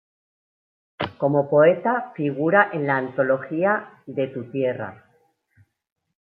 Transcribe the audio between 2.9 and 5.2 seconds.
antología "De tu tierra.